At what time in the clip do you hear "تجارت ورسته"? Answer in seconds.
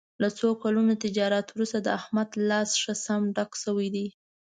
1.03-1.79